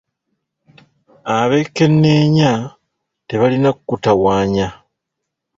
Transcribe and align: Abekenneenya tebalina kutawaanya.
Abekenneenya 1.37 2.51
tebalina 3.27 3.71
kutawaanya. 3.87 4.67